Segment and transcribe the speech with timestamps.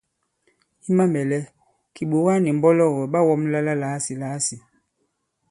[0.87, 1.39] I mamɛ̀lɛ,
[1.95, 4.55] kìɓòga nì mbɔlɔgɔ̀ ɓa wɔ̄mla la làasìlàasì.